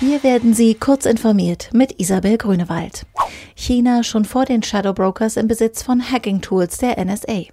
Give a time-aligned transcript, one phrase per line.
[0.00, 3.06] Hier werden Sie kurz informiert mit Isabel Grünewald.
[3.54, 7.44] China schon vor den Shadow Brokers im Besitz von Hacking-Tools der NSA.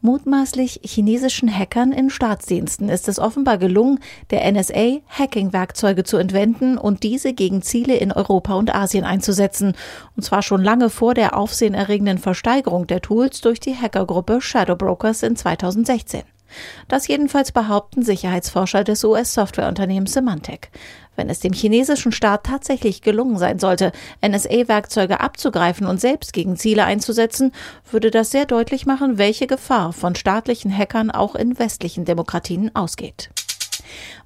[0.00, 3.98] Mutmaßlich chinesischen Hackern in Staatsdiensten ist es offenbar gelungen,
[4.30, 9.74] der NSA Hacking-Werkzeuge zu entwenden und diese gegen Ziele in Europa und Asien einzusetzen.
[10.16, 15.22] Und zwar schon lange vor der aufsehenerregenden Versteigerung der Tools durch die Hackergruppe Shadow Brokers
[15.22, 16.22] in 2016.
[16.88, 20.70] Das jedenfalls behaupten Sicherheitsforscher des US-Softwareunternehmens Symantec.
[21.16, 23.92] Wenn es dem chinesischen Staat tatsächlich gelungen sein sollte,
[24.24, 27.52] NSA-Werkzeuge abzugreifen und selbst gegen Ziele einzusetzen,
[27.90, 33.30] würde das sehr deutlich machen, welche Gefahr von staatlichen Hackern auch in westlichen Demokratien ausgeht.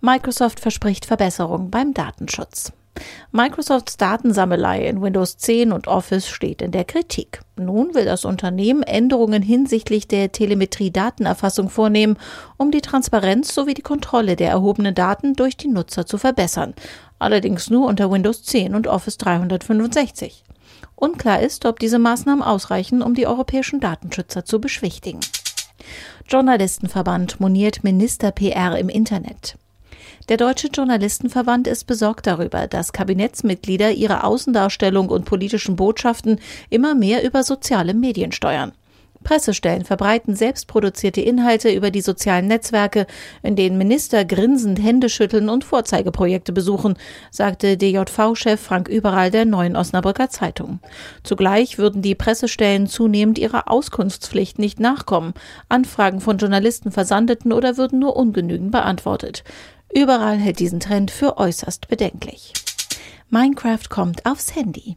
[0.00, 2.72] Microsoft verspricht Verbesserung beim Datenschutz.
[3.30, 7.41] Microsofts Datensammelei in Windows 10 und Office steht in der Kritik.
[7.56, 12.16] Nun will das Unternehmen Änderungen hinsichtlich der Telemetrie-Datenerfassung vornehmen,
[12.56, 16.74] um die Transparenz sowie die Kontrolle der erhobenen Daten durch die Nutzer zu verbessern.
[17.18, 20.44] Allerdings nur unter Windows 10 und Office 365.
[20.96, 25.20] Unklar ist, ob diese Maßnahmen ausreichen, um die europäischen Datenschützer zu beschwichtigen.
[26.28, 29.56] Journalistenverband moniert Minister-PR im Internet.
[30.28, 36.38] Der Deutsche Journalistenverband ist besorgt darüber, dass Kabinettsmitglieder ihre Außendarstellung und politischen Botschaften
[36.70, 38.72] immer mehr über soziale Medien steuern.
[39.24, 43.06] Pressestellen verbreiten selbstproduzierte Inhalte über die sozialen Netzwerke,
[43.42, 46.94] in denen Minister grinsend Hände schütteln und Vorzeigeprojekte besuchen,
[47.30, 50.80] sagte DJV-Chef Frank Überall der Neuen Osnabrücker Zeitung.
[51.22, 55.34] Zugleich würden die Pressestellen zunehmend ihrer Auskunftspflicht nicht nachkommen.
[55.68, 59.44] Anfragen von Journalisten versandeten oder würden nur ungenügend beantwortet.
[59.94, 62.52] Überall hält diesen Trend für äußerst bedenklich.
[63.28, 64.96] Minecraft kommt aufs Handy.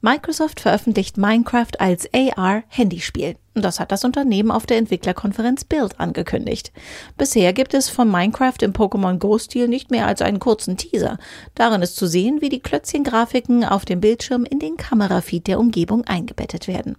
[0.00, 3.36] Microsoft veröffentlicht Minecraft als AR-Handyspiel.
[3.54, 6.72] Das hat das Unternehmen auf der Entwicklerkonferenz Build angekündigt.
[7.16, 11.18] Bisher gibt es von Minecraft im Pokémon Go-Stil nicht mehr als einen kurzen Teaser.
[11.54, 16.04] Darin ist zu sehen, wie die Klötzchengrafiken auf dem Bildschirm in den Kamerafeed der Umgebung
[16.04, 16.96] eingebettet werden.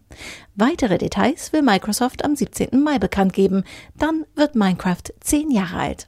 [0.56, 2.82] Weitere Details will Microsoft am 17.
[2.82, 3.64] Mai bekannt geben.
[3.98, 6.08] Dann wird Minecraft zehn Jahre alt.